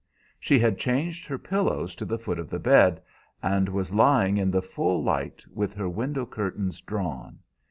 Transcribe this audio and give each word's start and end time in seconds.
She 0.39 0.57
had 0.57 0.79
changed 0.79 1.27
her 1.27 1.37
pillows 1.37 1.93
to 1.93 2.05
the 2.05 2.17
foot 2.17 2.39
of 2.39 2.49
the 2.49 2.57
bed, 2.57 3.03
and 3.43 3.69
was 3.69 3.93
lying 3.93 4.35
in 4.35 4.49
the 4.49 4.59
full 4.63 5.03
light, 5.03 5.45
with 5.53 5.75
her 5.75 5.89
window 5.89 6.25
curtains 6.25 6.81
drawn. 6.81 7.37